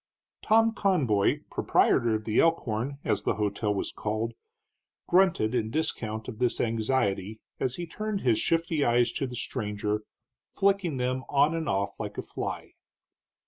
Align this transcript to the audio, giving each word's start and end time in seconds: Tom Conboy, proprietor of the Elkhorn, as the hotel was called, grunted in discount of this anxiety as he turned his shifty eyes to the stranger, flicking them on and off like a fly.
Tom 0.41 0.73
Conboy, 0.73 1.41
proprietor 1.51 2.15
of 2.15 2.23
the 2.23 2.39
Elkhorn, 2.39 2.97
as 3.03 3.21
the 3.21 3.35
hotel 3.35 3.71
was 3.71 3.91
called, 3.91 4.33
grunted 5.07 5.53
in 5.53 5.69
discount 5.69 6.27
of 6.27 6.39
this 6.39 6.59
anxiety 6.59 7.39
as 7.59 7.75
he 7.75 7.85
turned 7.85 8.21
his 8.21 8.39
shifty 8.39 8.83
eyes 8.83 9.11
to 9.11 9.27
the 9.27 9.35
stranger, 9.35 10.01
flicking 10.49 10.97
them 10.97 11.23
on 11.29 11.53
and 11.53 11.69
off 11.69 11.99
like 11.99 12.17
a 12.17 12.23
fly. 12.23 12.71